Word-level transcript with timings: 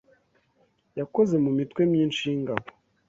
Yakoze 0.99 1.35
mu 1.43 1.51
mitwe 1.57 1.81
myinshi 1.91 2.21
y’ingabo 2.29 2.65